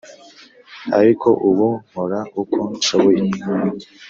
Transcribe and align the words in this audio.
ariko 0.99 1.27
ubu 1.49 1.67
nkora 1.87 2.19
uko 2.41 2.59
nshoboye 2.75 3.21